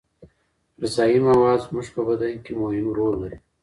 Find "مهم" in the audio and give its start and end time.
2.61-2.85